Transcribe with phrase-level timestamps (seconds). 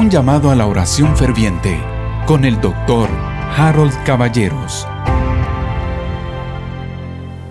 [0.00, 1.78] Un llamado a la oración ferviente
[2.26, 4.86] con el doctor Harold Caballeros.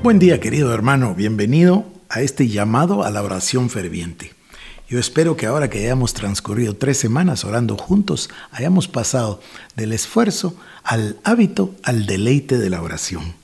[0.02, 4.34] Buen día querido hermano, bienvenido a este llamado a la oración ferviente.
[4.90, 9.42] Yo espero que ahora que hayamos transcurrido tres semanas orando juntos, hayamos pasado
[9.76, 13.36] del esfuerzo al hábito, al deleite de la oración.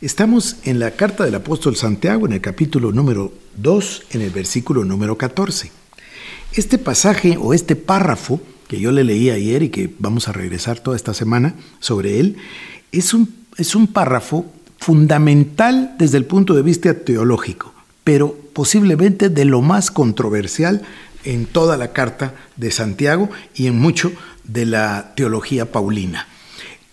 [0.00, 4.84] Estamos en la carta del apóstol Santiago, en el capítulo número 2, en el versículo
[4.84, 5.79] número 14.
[6.52, 10.78] Este pasaje o este párrafo que yo le leí ayer y que vamos a regresar
[10.78, 12.36] toda esta semana sobre él,
[12.92, 14.46] es un, es un párrafo
[14.78, 20.82] fundamental desde el punto de vista teológico, pero posiblemente de lo más controversial
[21.24, 24.12] en toda la carta de Santiago y en mucho
[24.44, 26.28] de la teología paulina.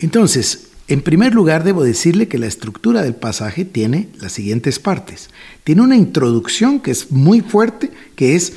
[0.00, 5.30] Entonces, en primer lugar, debo decirle que la estructura del pasaje tiene las siguientes partes.
[5.62, 8.54] Tiene una introducción que es muy fuerte, que es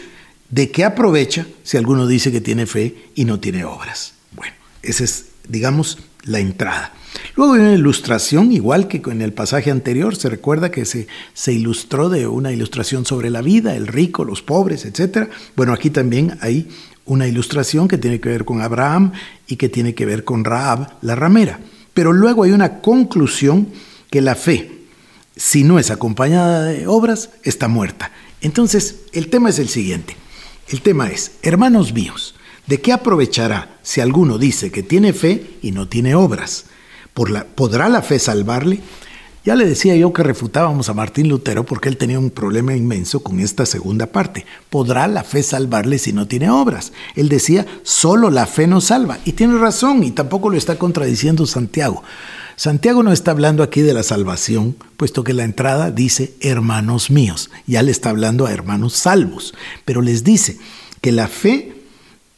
[0.52, 4.14] de qué aprovecha si alguno dice que tiene fe y no tiene obras.
[4.36, 6.94] Bueno, esa es, digamos, la entrada.
[7.36, 11.54] Luego hay una ilustración, igual que en el pasaje anterior, se recuerda que se, se
[11.54, 15.30] ilustró de una ilustración sobre la vida, el rico, los pobres, etc.
[15.56, 16.70] Bueno, aquí también hay
[17.06, 19.14] una ilustración que tiene que ver con Abraham
[19.48, 21.60] y que tiene que ver con Raab, la ramera.
[21.94, 23.70] Pero luego hay una conclusión
[24.10, 24.72] que la fe,
[25.36, 28.12] si no es acompañada de obras, está muerta.
[28.42, 30.16] Entonces, el tema es el siguiente.
[30.72, 32.34] El tema es, hermanos míos,
[32.66, 36.68] ¿de qué aprovechará si alguno dice que tiene fe y no tiene obras?
[37.14, 38.80] ¿Podrá la fe salvarle?
[39.44, 43.24] Ya le decía yo que refutábamos a Martín Lutero porque él tenía un problema inmenso
[43.24, 44.46] con esta segunda parte.
[44.70, 46.94] ¿Podrá la fe salvarle si no tiene obras?
[47.16, 49.18] Él decía, solo la fe nos salva.
[49.26, 52.04] Y tiene razón, y tampoco lo está contradiciendo Santiago.
[52.56, 57.50] Santiago no está hablando aquí de la salvación, puesto que la entrada dice hermanos míos.
[57.66, 59.56] Ya le está hablando a hermanos salvos.
[59.86, 60.60] Pero les dice
[61.02, 61.74] que la fe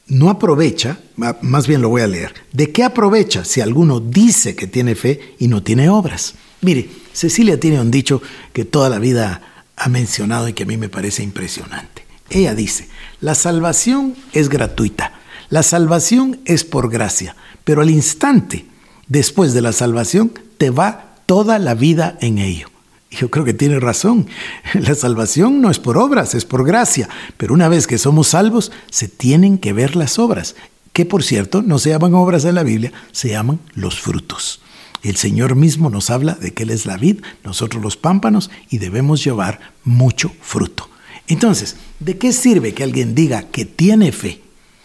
[0.08, 4.68] no aprovecha, más bien lo voy a leer, ¿de qué aprovecha si alguno dice que
[4.68, 6.36] tiene fe y no tiene obras?
[6.64, 8.22] Mire, Cecilia tiene un dicho
[8.54, 9.42] que toda la vida
[9.76, 12.06] ha mencionado y que a mí me parece impresionante.
[12.30, 12.88] Ella dice,
[13.22, 15.14] la salvación es gratuita,
[15.50, 18.66] la salvación es por gracia, pero al instante
[19.08, 22.70] después de la salvación te va toda la vida en ello.
[23.12, 24.28] Yo creo que tiene razón.
[24.74, 27.08] La salvación no es por obras, es por gracia.
[27.38, 30.56] Pero una vez que somos salvos, se tienen que ver las obras,
[30.94, 34.62] que por cierto no se llaman obras en la Biblia, se llaman los frutos.
[35.04, 38.78] El Señor mismo nos habla de que Él es la vid, nosotros los pámpanos, y
[38.78, 40.90] debemos llevar mucho fruto.
[41.28, 44.42] Entonces, ¿de qué sirve que alguien diga que tiene fe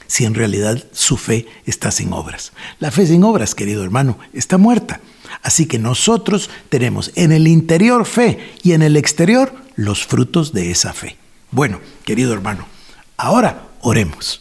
[0.08, 2.52] si en realidad su fe está sin obras?
[2.80, 5.00] La fe sin obras, querido hermano, está muerta.
[5.42, 10.72] Así que nosotros tenemos en el interior fe y en el exterior los frutos de
[10.72, 11.16] esa fe.
[11.52, 12.66] Bueno, querido hermano,
[13.16, 14.40] ahora oremos.